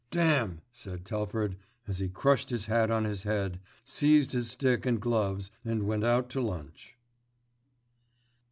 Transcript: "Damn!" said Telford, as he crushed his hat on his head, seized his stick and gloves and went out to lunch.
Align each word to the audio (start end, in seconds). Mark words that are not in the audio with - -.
"Damn!" 0.09 0.61
said 0.71 1.05
Telford, 1.05 1.57
as 1.87 1.99
he 1.99 2.09
crushed 2.09 2.49
his 2.49 2.65
hat 2.65 2.89
on 2.89 3.03
his 3.03 3.21
head, 3.21 3.59
seized 3.85 4.31
his 4.31 4.49
stick 4.49 4.83
and 4.87 4.99
gloves 4.99 5.51
and 5.63 5.83
went 5.83 6.03
out 6.03 6.27
to 6.31 6.41
lunch. 6.41 6.97